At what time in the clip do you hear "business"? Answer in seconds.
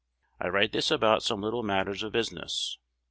2.13-2.79